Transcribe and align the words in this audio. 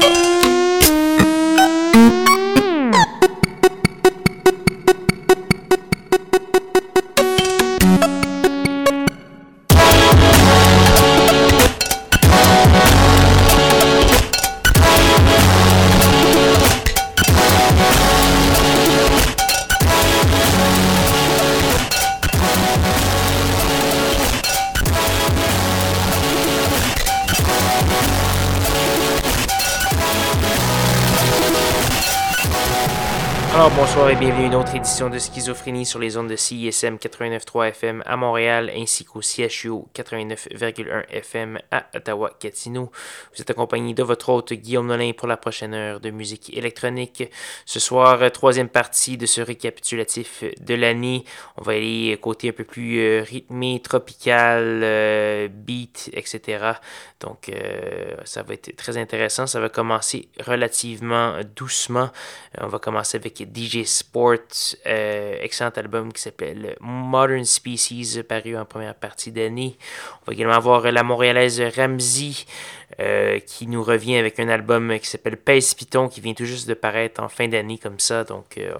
Bonjour 0.00 0.40
et 0.44 0.49
édition 34.80 35.10
de 35.10 35.18
Schizophrénie 35.18 35.84
sur 35.84 35.98
les 35.98 36.16
ondes 36.16 36.30
de 36.30 36.36
CISM 36.36 36.94
89.3 36.94 37.68
FM 37.68 38.02
à 38.06 38.16
Montréal 38.16 38.72
ainsi 38.74 39.04
qu'au 39.04 39.20
CHU 39.20 39.84
89.1 39.94 41.06
FM 41.10 41.58
à 41.70 41.84
Ottawa-Gatineau. 41.94 42.90
Vous 43.34 43.42
êtes 43.42 43.50
accompagné 43.50 43.92
de 43.92 44.02
votre 44.02 44.30
hôte 44.30 44.54
Guillaume 44.54 44.86
Nolin 44.86 45.12
pour 45.12 45.28
la 45.28 45.36
prochaine 45.36 45.74
heure 45.74 46.00
de 46.00 46.08
musique 46.08 46.56
électronique. 46.56 47.24
Ce 47.66 47.78
soir, 47.78 48.32
troisième 48.32 48.70
partie 48.70 49.18
de 49.18 49.26
ce 49.26 49.42
récapitulatif 49.42 50.44
de 50.58 50.74
l'année. 50.74 51.24
On 51.58 51.62
va 51.62 51.72
aller 51.72 52.18
côté 52.22 52.48
un 52.48 52.52
peu 52.52 52.64
plus 52.64 53.00
euh, 53.00 53.22
rythmé, 53.22 53.82
tropical, 53.84 54.80
euh, 54.82 55.48
beat, 55.48 56.08
etc. 56.14 56.72
Donc, 57.20 57.50
euh, 57.50 58.16
ça 58.24 58.42
va 58.42 58.54
être 58.54 58.74
très 58.76 58.96
intéressant. 58.96 59.46
Ça 59.46 59.60
va 59.60 59.68
commencer 59.68 60.30
relativement 60.46 61.34
doucement. 61.54 62.08
on 62.58 62.68
va 62.68 62.78
commencer 62.78 63.18
avec 63.18 63.46
DJ 63.54 63.84
Sport, 63.84 64.38
euh, 64.86 65.38
excellent 65.40 65.70
album 65.70 66.12
qui 66.12 66.22
s'appelle 66.22 66.76
Modern 66.80 67.44
Species, 67.44 68.22
paru 68.28 68.56
en 68.56 68.64
première 68.64 68.94
partie 68.94 69.32
d'année. 69.32 69.76
On 70.22 70.26
va 70.26 70.32
également 70.32 70.54
avoir 70.54 70.90
la 70.90 71.02
montréalaise 71.02 71.60
Ramsey 71.76 72.32
euh, 73.00 73.38
qui 73.40 73.66
nous 73.66 73.82
revient 73.82 74.16
avec 74.16 74.40
un 74.40 74.48
album 74.48 74.98
qui 74.98 75.06
s'appelle 75.06 75.36
Pèse 75.36 75.74
Python 75.74 76.08
qui 76.08 76.20
vient 76.20 76.34
tout 76.34 76.44
juste 76.44 76.68
de 76.68 76.74
paraître 76.74 77.22
en 77.22 77.28
fin 77.28 77.48
d'année 77.48 77.78
comme 77.78 77.98
ça. 77.98 78.24
Donc 78.24 78.58
euh, 78.58 78.74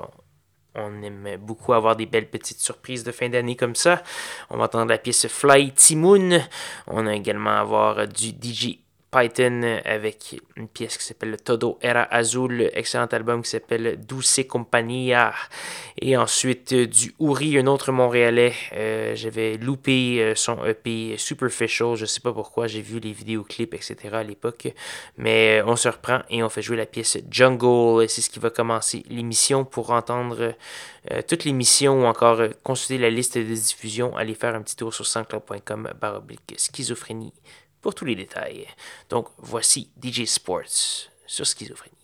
on 0.75 1.03
aime 1.03 1.37
beaucoup 1.39 1.73
avoir 1.73 1.97
des 1.97 2.07
belles 2.07 2.29
petites 2.29 2.61
surprises 2.61 3.05
de 3.05 3.13
fin 3.13 3.29
d'année 3.29 3.57
comme 3.57 3.75
ça. 3.75 4.03
On 4.51 4.59
va 4.59 4.65
entendre 4.65 4.91
la 4.91 4.99
pièce 4.99 5.27
Fly 5.27 5.73
Timoon. 5.73 6.41
On 6.87 7.07
a 7.07 7.15
également 7.15 7.51
avoir 7.51 8.07
du 8.07 8.31
DJ 8.31 8.79
Python 9.11 9.81
avec 9.85 10.41
une 10.57 10.69
pièce 10.69 10.97
qui 10.97 11.05
s'appelle 11.05 11.37
Todo 11.43 11.79
Era 11.83 12.03
Azul, 12.15 12.71
excellent 12.75 13.07
album 13.07 13.43
qui 13.43 13.51
s'appelle 13.51 13.99
Douce 14.07 14.41
Compagnia. 14.49 15.35
Et 15.99 16.17
ensuite 16.17 16.73
euh, 16.73 16.87
du 16.87 17.15
Uri, 17.21 17.59
un 17.59 17.67
autre 17.67 17.91
Montréalais. 17.91 18.55
Euh, 18.73 19.15
j'avais 19.17 19.57
loupé 19.57 20.23
euh, 20.23 20.35
son 20.35 20.65
EP 20.65 21.17
Superficial, 21.19 21.97
je 21.97 22.07
sais 22.07 22.21
pas 22.21 22.33
pourquoi, 22.33 22.69
j'ai 22.69 22.83
vu 22.83 23.01
les 23.01 23.13
vidéoclips, 23.13 23.75
etc. 23.75 23.97
à 24.13 24.23
l'époque. 24.23 24.69
Mais 25.17 25.61
on 25.67 25.75
se 25.75 25.89
reprend 25.89 26.21
et 26.31 26.43
on 26.43 26.49
fait 26.49 26.63
jouer 26.63 26.77
la 26.77 26.87
pièce 26.87 27.19
Jungle. 27.31 28.09
C'est 28.09 28.21
ce 28.21 28.31
qui 28.31 28.39
va 28.39 28.51
commencer 28.51 29.03
l'émission. 29.09 29.65
Pour 29.65 29.91
entendre 29.91 30.55
toute 31.29 31.45
l'émission 31.45 32.03
ou 32.03 32.05
encore 32.05 32.43
consulter 32.63 32.99
la 32.99 33.11
liste 33.11 33.37
de 33.39 33.43
diffusion, 33.43 34.17
allez 34.17 34.35
faire 34.35 34.55
un 34.55 34.63
petit 34.63 34.77
tour 34.77 34.95
sur 34.95 35.07
sanscloud.com 35.07 35.89
schizophrénie 36.57 37.33
pour 37.81 37.95
tous 37.95 38.05
les 38.05 38.15
détails. 38.15 38.67
Donc 39.09 39.29
voici 39.39 39.91
DJ 40.03 40.25
Sports 40.25 41.09
sur 41.27 41.47
Schizophrénie. 41.47 42.00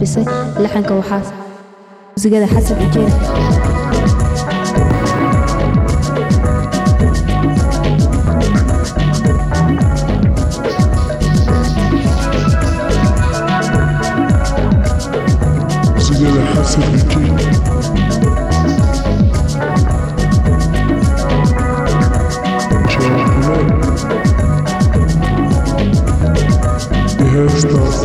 bise 0.00 0.20
laxanka 0.62 0.92
waxaa 1.00 1.22
musigada 2.14 2.46
xasan 2.54 2.76
ujeeda 2.86 3.16
Headstalls. 27.32 28.01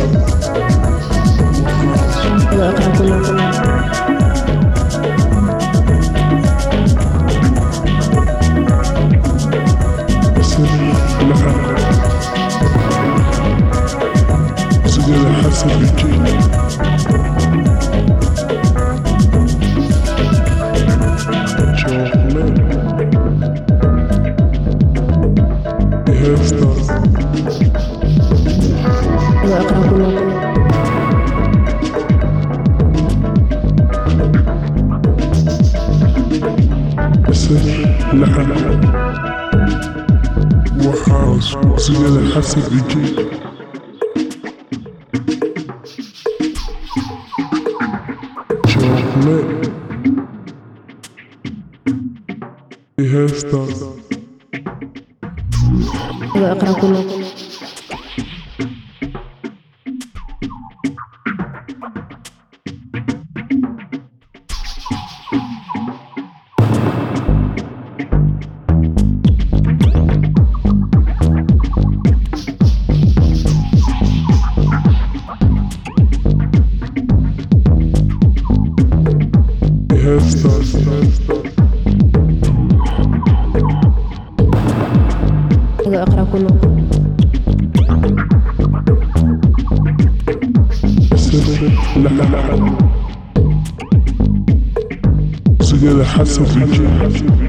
Hustle 96.18 96.46
Region. 96.46 97.47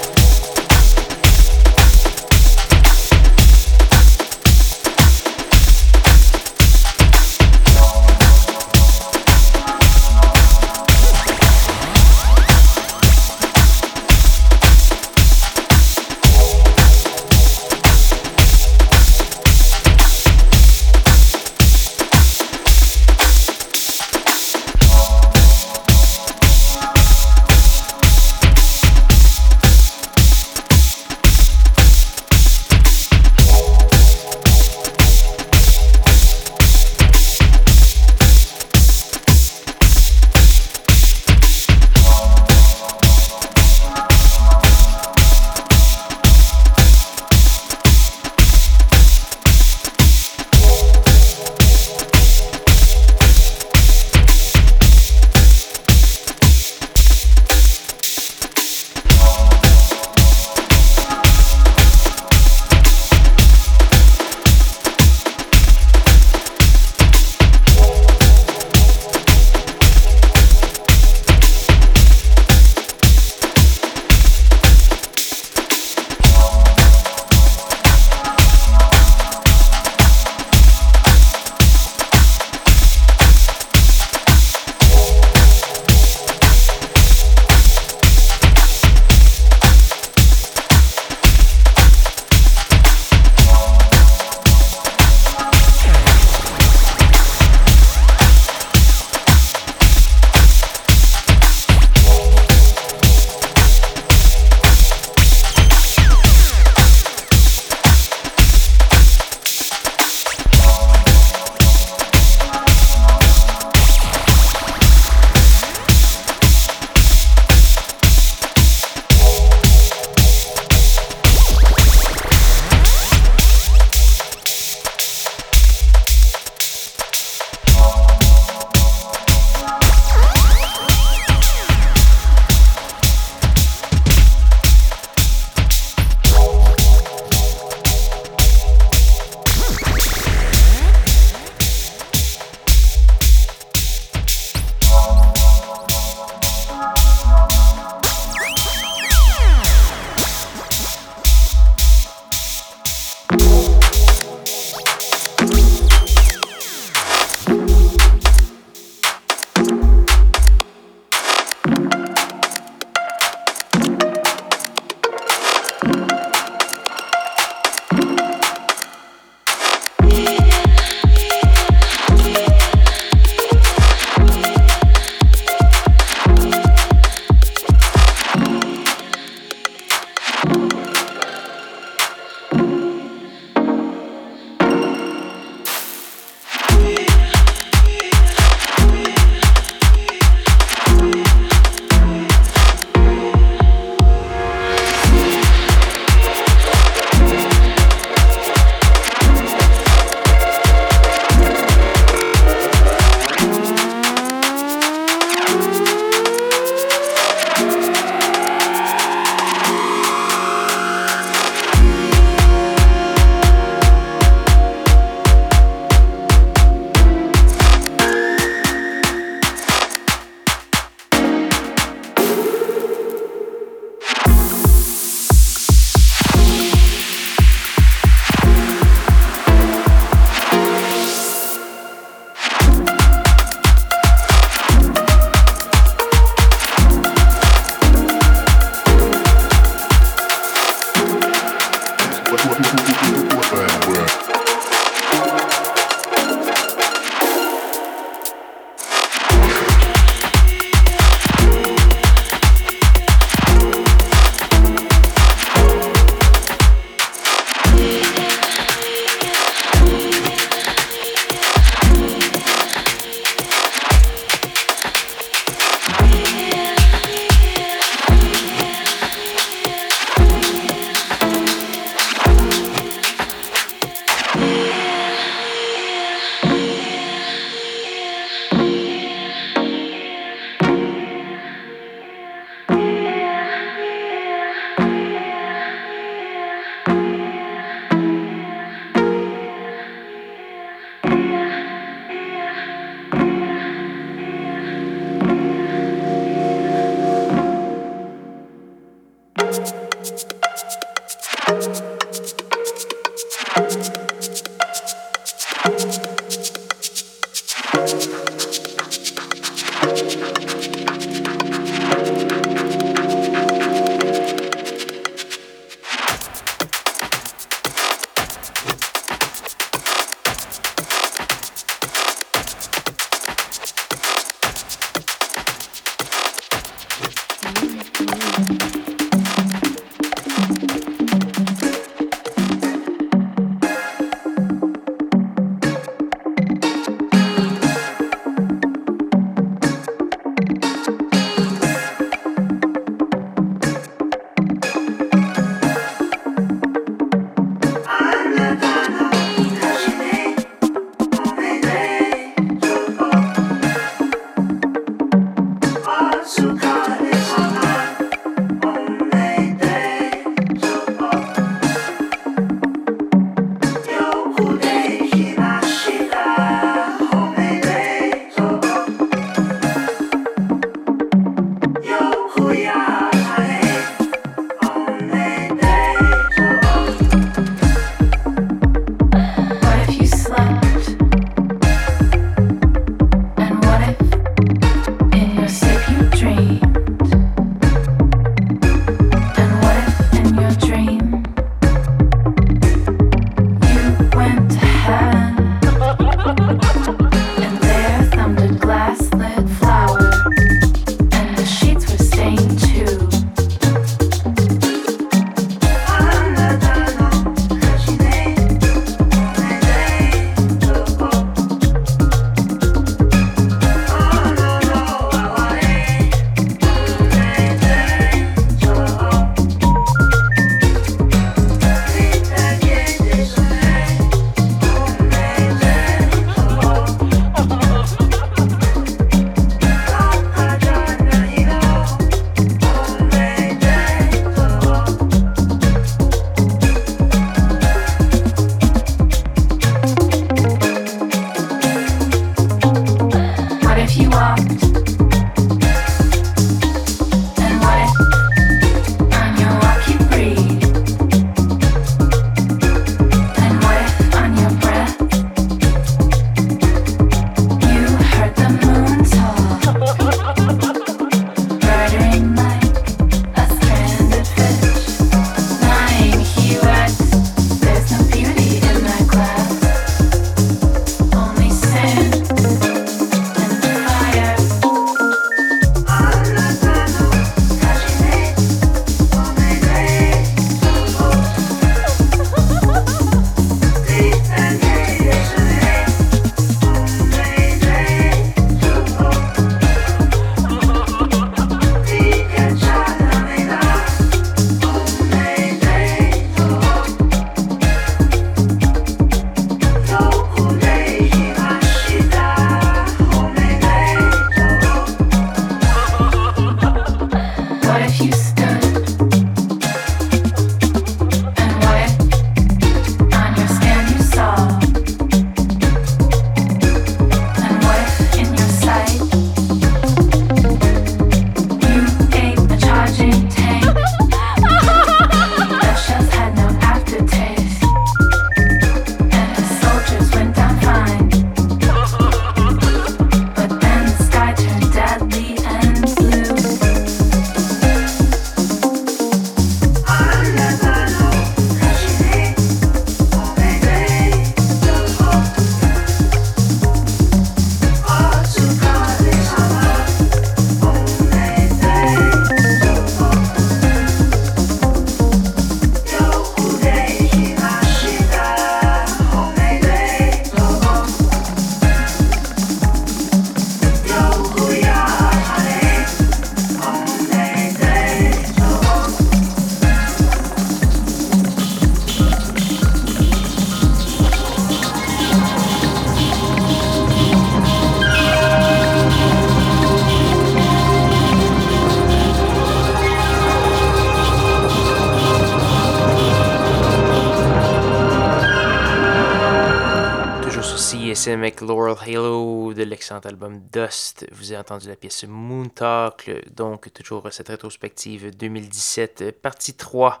Dust. 593.52 594.06
Vous 594.12 594.32
avez 594.32 594.40
entendu 594.40 594.68
la 594.68 594.76
pièce 594.76 595.04
Moon 595.04 595.48
Talk, 595.48 596.10
donc 596.34 596.72
toujours 596.72 597.06
cette 597.10 597.28
rétrospective 597.28 598.16
2017, 598.16 599.20
partie 599.20 599.54
3 599.54 600.00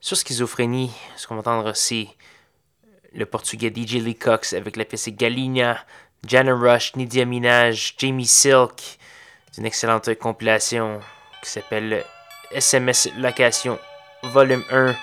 sur 0.00 0.16
schizophrénie. 0.16 0.92
Ce 1.16 1.26
qu'on 1.26 1.34
va 1.34 1.40
entendre, 1.40 1.72
c'est 1.74 2.08
le 3.12 3.24
portugais 3.26 3.72
DJ 3.74 3.94
Lee 3.94 4.14
Cox 4.14 4.52
avec 4.52 4.76
la 4.76 4.84
pièce 4.84 5.08
Galina, 5.08 5.78
Jana 6.26 6.54
Rush, 6.54 6.94
Nidia 6.96 7.24
Minaj, 7.24 7.94
Jamie 7.98 8.26
Silk. 8.26 8.98
Une 9.56 9.66
excellente 9.66 10.14
compilation 10.16 11.00
qui 11.42 11.50
s'appelle 11.50 12.04
SMS 12.52 13.08
Location 13.16 13.78
Volume 14.22 14.62
1, 14.70 14.94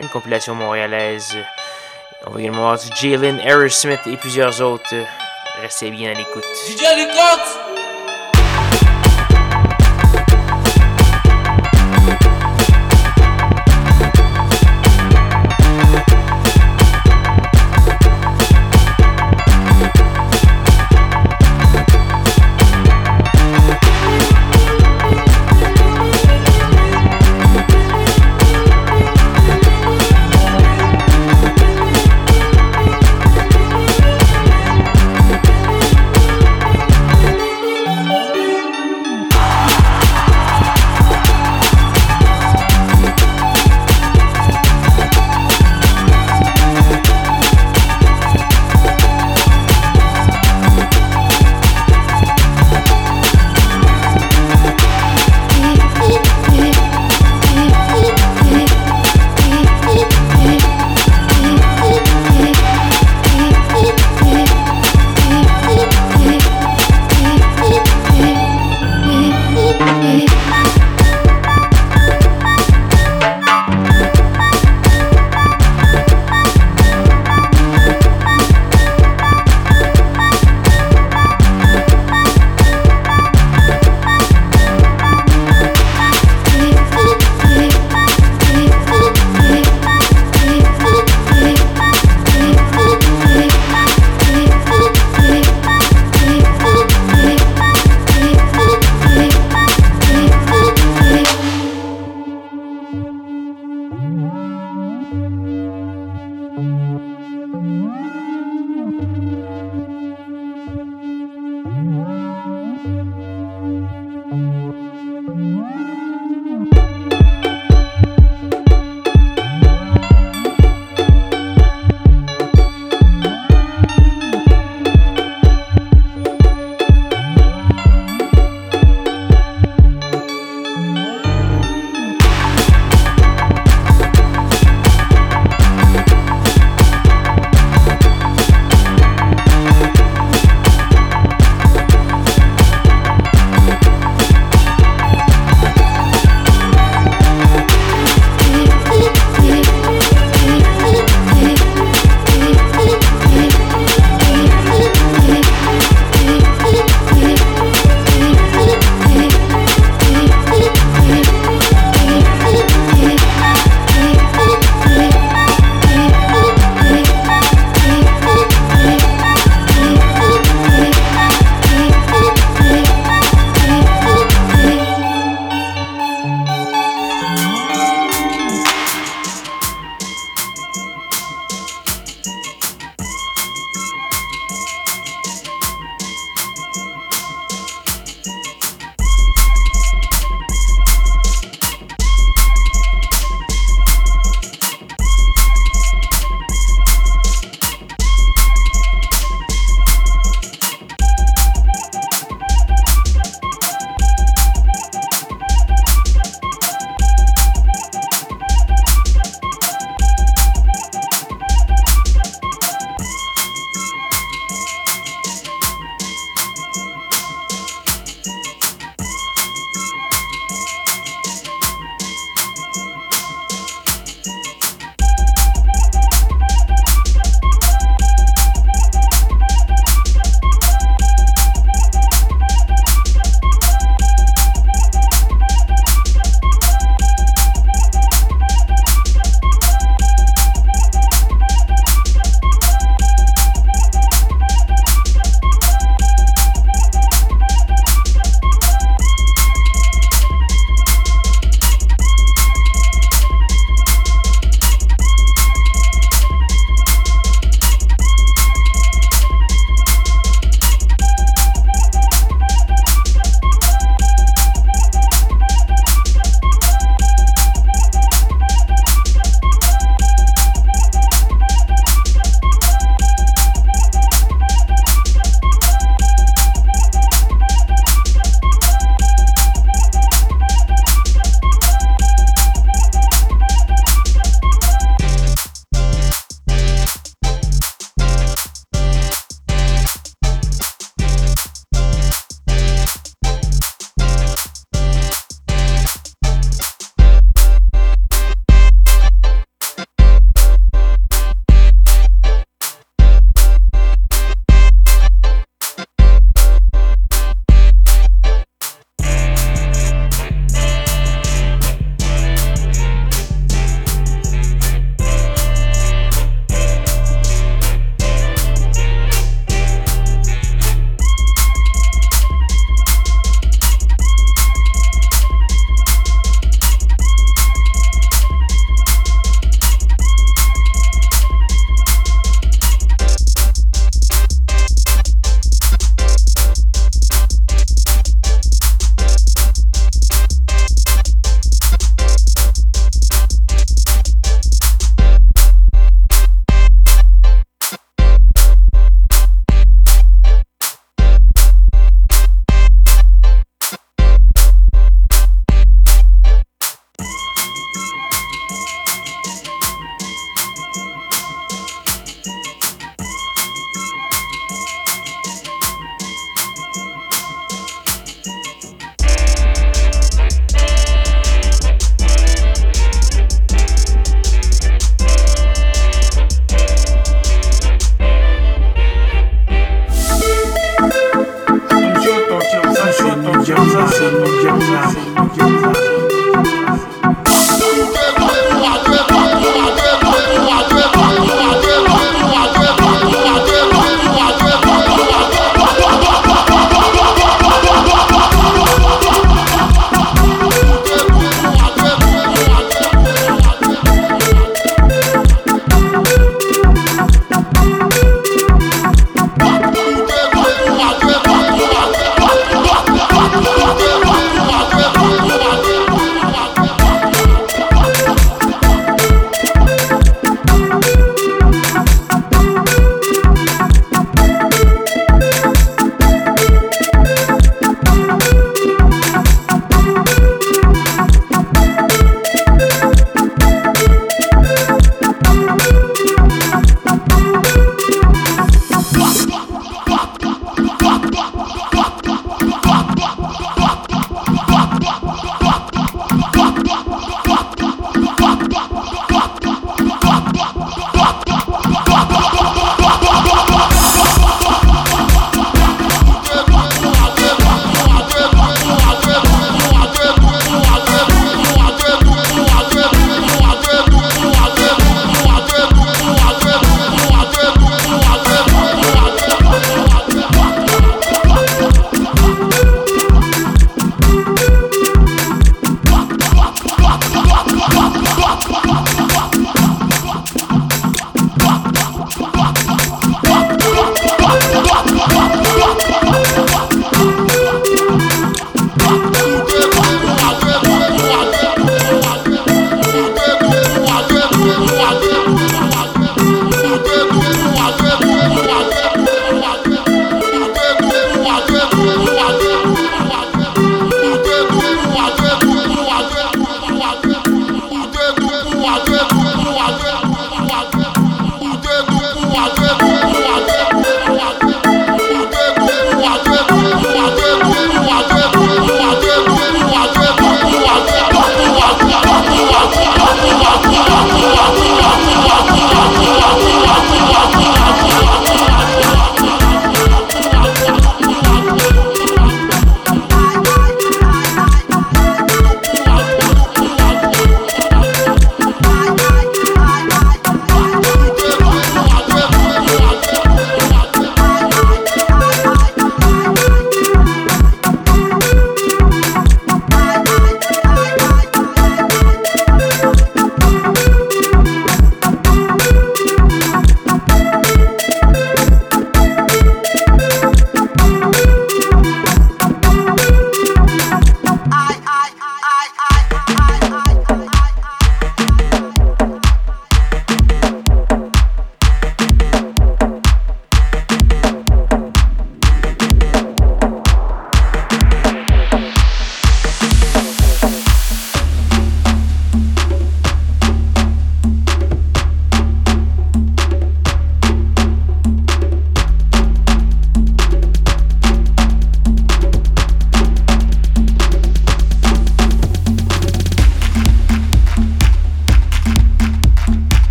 une 0.00 0.08
compilation 0.10 0.54
montréalaise. 0.54 1.36
On 2.26 2.30
va 2.30 2.40
également 2.40 2.62
voir 2.62 2.78
du 2.78 2.88
Jalen 2.94 3.38
Aerosmith 3.40 4.06
et 4.06 4.16
plusieurs 4.16 4.60
autres. 4.60 4.94
Restez 5.60 5.90
bien 5.90 6.10
à 6.10 6.14
l'écoute. 6.14 6.44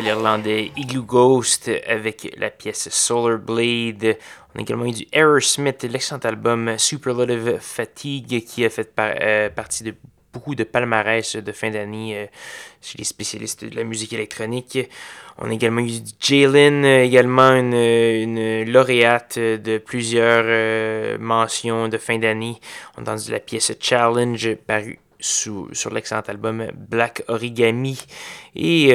l'Irlandais 0.00 0.72
Igloo 0.76 1.02
Ghost 1.02 1.70
avec 1.86 2.34
la 2.38 2.50
pièce 2.50 2.88
Solar 2.90 3.38
Blade. 3.38 4.16
On 4.54 4.58
a 4.58 4.62
également 4.62 4.86
eu 4.86 4.92
du 4.92 5.06
Aerosmith, 5.12 5.82
l'excellent 5.84 6.20
album 6.20 6.78
Superlative 6.78 7.58
Fatigue 7.60 8.44
qui 8.44 8.64
a 8.64 8.70
fait 8.70 8.90
euh, 8.98 9.50
partie 9.50 9.84
de 9.84 9.94
beaucoup 10.32 10.54
de 10.54 10.64
palmarès 10.64 11.36
de 11.36 11.52
fin 11.52 11.70
d'année 11.70 12.16
euh, 12.16 12.26
chez 12.80 12.98
les 12.98 13.04
spécialistes 13.04 13.64
de 13.64 13.76
la 13.76 13.84
musique 13.84 14.12
électronique. 14.12 14.78
On 15.38 15.50
a 15.50 15.52
également 15.52 15.80
eu 15.80 15.90
Jalen, 16.20 16.84
également 16.84 17.52
une, 17.52 18.64
lauréate 18.70 19.38
de 19.38 19.78
plusieurs 19.78 21.18
mentions 21.18 21.88
de 21.88 21.98
fin 21.98 22.18
d'année. 22.18 22.58
On 22.96 23.00
a 23.00 23.02
entendu 23.02 23.30
la 23.30 23.40
pièce 23.40 23.72
Challenge 23.80 24.54
parue 24.66 24.98
sur 25.22 25.90
l'excellent 25.92 26.22
album 26.26 26.66
Black 26.74 27.22
Origami 27.28 28.04
et 28.54 28.88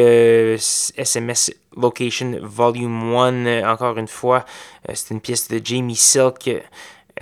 SMS 0.97 1.49
euh, 1.49 1.81
Location 1.81 2.39
Volume 2.41 3.15
1, 3.15 3.71
encore 3.71 3.97
une 3.97 4.07
fois, 4.07 4.45
euh, 4.89 4.93
c'est 4.95 5.13
une 5.13 5.21
pièce 5.21 5.47
de 5.47 5.61
Jamie 5.63 5.95
Silk 5.95 6.49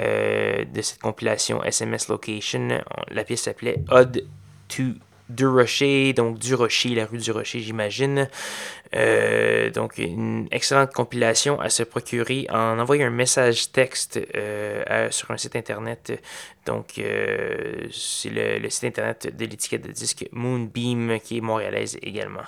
euh, 0.01 0.65
de 0.65 0.81
cette 0.81 0.99
compilation 0.99 1.63
SMS 1.63 2.07
Location. 2.09 2.81
La 3.11 3.23
pièce 3.23 3.43
s'appelait 3.43 3.77
Odd 3.89 4.23
to 4.67 4.83
Du 5.29 5.47
Rocher, 5.47 6.13
donc 6.13 6.39
Du 6.39 6.55
Rocher, 6.55 6.95
la 6.95 7.05
rue 7.05 7.17
du 7.17 7.31
Rocher, 7.31 7.59
j'imagine. 7.59 8.27
Donc, 9.73 9.97
une 9.97 10.47
excellente 10.51 10.93
compilation 10.93 11.59
à 11.59 11.69
se 11.69 11.83
procurer 11.83 12.47
en 12.49 12.79
envoyant 12.79 13.07
un 13.07 13.11
message 13.11 13.71
texte 13.71 14.19
sur 15.11 15.31
un 15.31 15.37
site 15.37 15.55
internet 15.55 16.21
donc, 16.65 16.97
euh, 16.97 17.87
c'est 17.91 18.29
le, 18.29 18.69
site 18.69 18.85
internet 18.85 19.35
de 19.35 19.45
l'étiquette 19.45 19.85
de 19.85 19.91
disque 19.91 20.27
Moonbeam 20.31 21.19
qui 21.23 21.37
est 21.37 21.41
montréalaise 21.41 21.97
également. 22.01 22.41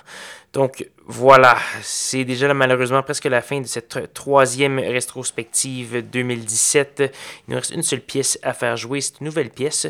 Donc, 0.52 0.88
voilà, 1.06 1.56
c'est 1.82 2.24
déjà 2.24 2.52
malheureusement 2.52 3.02
presque 3.02 3.26
la 3.26 3.42
fin 3.42 3.60
de 3.60 3.66
cette 3.66 4.12
troisième 4.14 4.80
rétrospective 4.80 6.08
2017. 6.10 7.02
Il 7.46 7.52
nous 7.52 7.58
reste 7.58 7.70
une 7.70 7.84
seule 7.84 8.00
pièce 8.00 8.38
à 8.42 8.54
faire 8.54 8.76
jouer. 8.76 9.00
C'est 9.00 9.20
une 9.20 9.26
nouvelle 9.26 9.50
pièce 9.50 9.86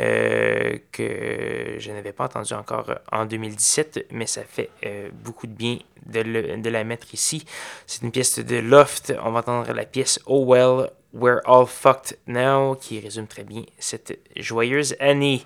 euh, 0.00 0.76
que 0.90 1.76
je 1.78 1.92
n'avais 1.92 2.12
pas 2.12 2.24
entendue 2.24 2.54
encore 2.54 2.92
en 3.12 3.26
2017, 3.26 4.08
mais 4.10 4.26
ça 4.26 4.42
fait 4.42 4.70
euh, 4.84 5.08
beaucoup 5.12 5.46
de 5.46 5.52
bien 5.52 5.78
de, 6.06 6.56
de 6.56 6.70
la 6.70 6.84
mettre 6.84 7.12
ici. 7.12 7.44
C'est 7.86 8.02
une 8.02 8.10
pièce 8.10 8.38
de 8.38 8.56
Loft. 8.56 9.14
On 9.24 9.30
va 9.30 9.40
entendre 9.40 9.72
la 9.72 9.84
pièce 9.84 10.20
Oh 10.26 10.44
Well 10.46 10.90
We're 11.12 11.40
All 11.46 11.66
Fucked 11.66 12.18
Now, 12.26 12.74
qui 12.74 13.00
résume 13.00 13.26
très 13.26 13.44
bien 13.44 13.62
cette 13.78 14.18
joyeuse 14.36 14.94
année. 15.00 15.42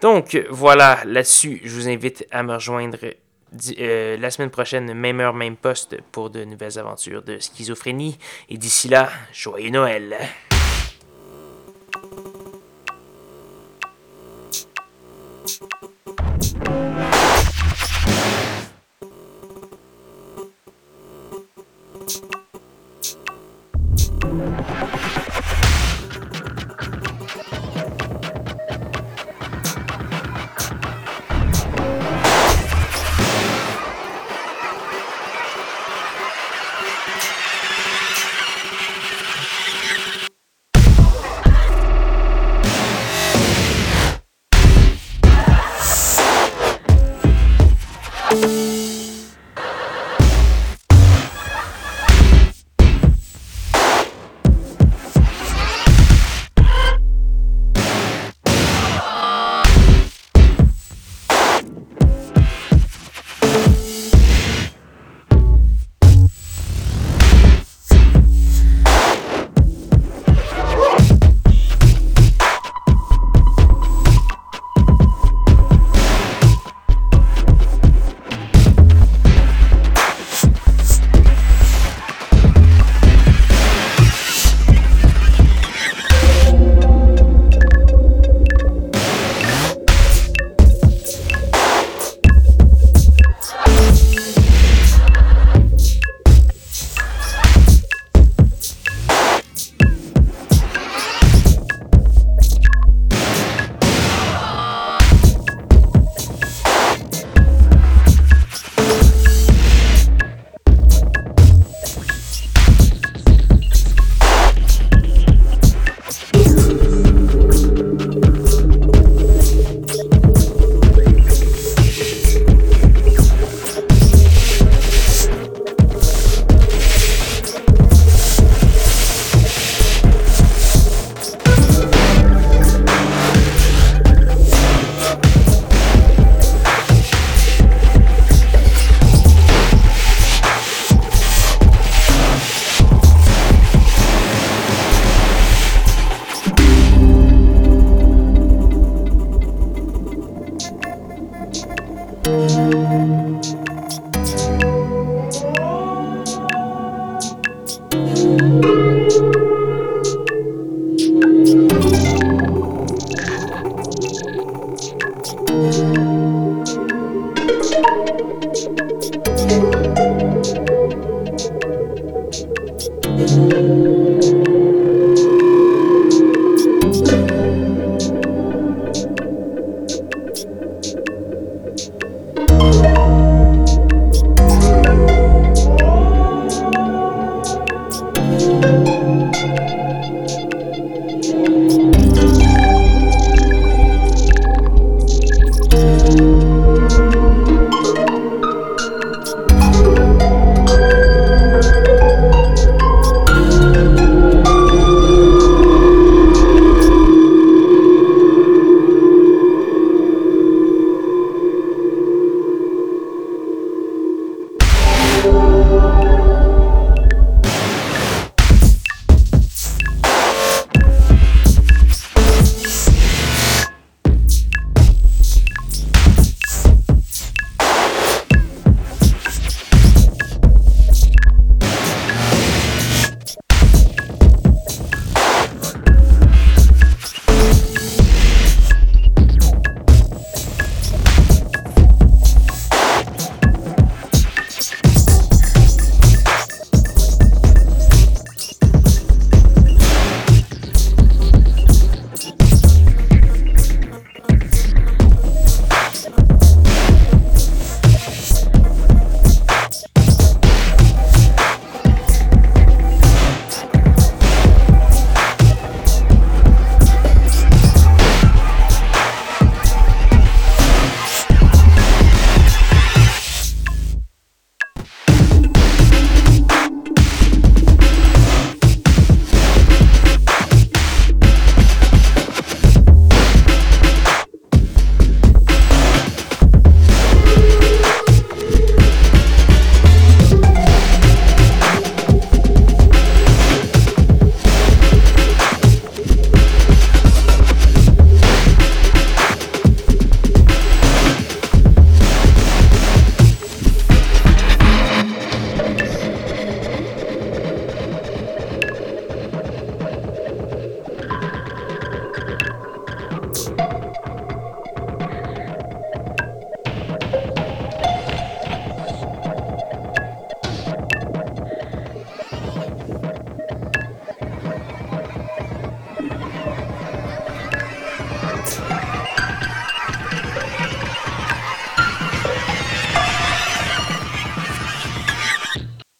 Donc 0.00 0.36
voilà, 0.50 1.00
là-dessus, 1.04 1.60
je 1.64 1.74
vous 1.74 1.88
invite 1.88 2.26
à 2.30 2.42
me 2.42 2.54
rejoindre 2.54 2.98
euh, 3.78 4.16
la 4.16 4.30
semaine 4.30 4.50
prochaine, 4.50 4.94
même 4.94 5.20
heure, 5.20 5.34
même 5.34 5.56
poste, 5.56 6.00
pour 6.12 6.30
de 6.30 6.44
nouvelles 6.44 6.78
aventures 6.78 7.22
de 7.22 7.38
schizophrénie. 7.38 8.18
Et 8.48 8.56
d'ici 8.56 8.88
là, 8.88 9.10
joyeux 9.32 9.70
Noël! 9.70 10.16